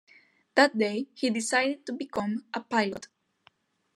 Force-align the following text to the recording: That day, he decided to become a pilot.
That 0.55 0.75
day, 0.79 1.09
he 1.13 1.29
decided 1.29 1.85
to 1.85 1.93
become 1.93 2.45
a 2.55 2.61
pilot. 2.61 3.07